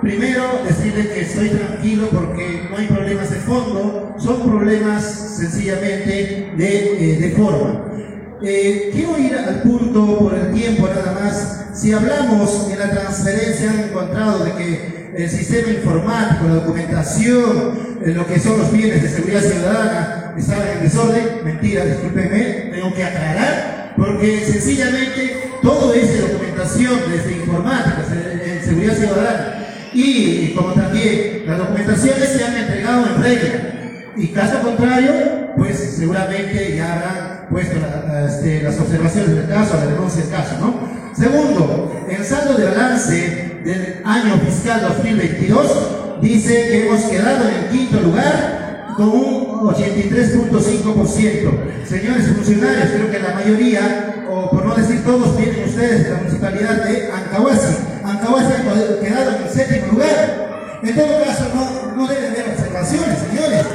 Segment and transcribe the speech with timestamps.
[0.00, 5.02] Primero, decirle que estoy tranquilo porque no hay problemas de fondo, son problemas
[5.36, 7.82] sencillamente de, eh, forma.
[8.42, 11.66] Eh, quiero ir al punto por el tiempo nada más.
[11.74, 18.12] Si hablamos en la transferencia, han encontrado de que el sistema informático, la documentación, eh,
[18.12, 21.24] lo que son los bienes de seguridad ciudadana, estaban en desorden.
[21.44, 28.04] Mentira, discúlpenme, tengo que aclarar, porque sencillamente todo es de documentación, desde informática,
[28.44, 33.72] en seguridad ciudadana, y como también las documentaciones se han entregado en regla.
[34.16, 35.12] Y caso contrario,
[35.56, 37.76] pues seguramente ya habrán puesto
[38.26, 41.14] este, las observaciones del caso, la denuncia del caso, ¿no?
[41.14, 47.70] Segundo, el saldo de balance del año fiscal 2022 dice que hemos quedado en el
[47.70, 48.55] quinto lugar
[48.96, 51.86] con un 83.5%.
[51.86, 56.16] Señores funcionarios, creo que la mayoría, o por no decir todos, vienen ustedes de la
[56.18, 57.76] municipalidad de Ancahuasi.
[58.04, 58.62] Ancahuasi ha
[59.00, 60.46] quedado en el séptimo lugar.
[60.82, 63.66] En todo caso, no, no deben haber observaciones, señores.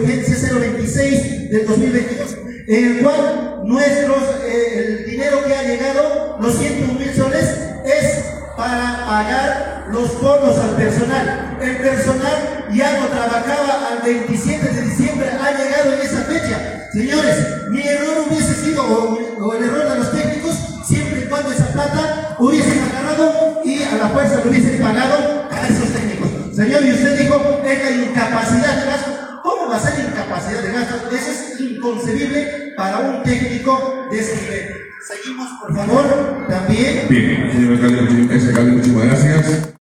[0.00, 2.36] urgencia 026 del 2022,
[2.68, 7.44] en el cual nuestros, eh, el dinero que ha llegado, los 101 mil soles,
[7.84, 8.24] es
[8.56, 11.56] para pagar los bonos al personal.
[11.60, 16.90] El personal ya no trabajaba al 27 de diciembre, ha llegado en esa fecha.
[16.92, 17.36] Señores,
[17.70, 20.56] mi error hubiese sido, o, el error de los técnicos,
[20.86, 25.68] siempre y cuando esa plata hubiesen agarrado y a la fuerza lo hubiesen pagado a
[25.68, 26.28] esos técnicos.
[26.54, 29.27] Señor, y usted dijo, es la incapacidad de gasto.
[29.68, 31.14] ¿Cómo va a ser incapacidad de gasto?
[31.14, 34.66] Eso es inconcebible para un técnico de ese nivel.
[35.06, 37.06] Seguimos, por favor, también.
[37.10, 39.68] Bien, señor alcalde, muchísimas gracias.